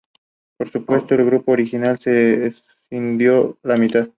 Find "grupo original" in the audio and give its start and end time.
1.27-1.99